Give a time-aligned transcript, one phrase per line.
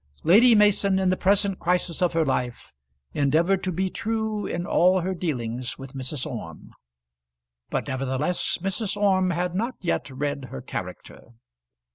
[0.23, 2.73] Lady Mason in the present crisis of her life
[3.13, 6.25] endeavoured to be true in all her dealings with Mrs.
[6.25, 6.71] Orme;
[7.69, 8.97] but nevertheless Mrs.
[8.97, 11.33] Orme had not yet read her character.